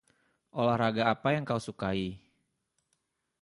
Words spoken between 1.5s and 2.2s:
sukai?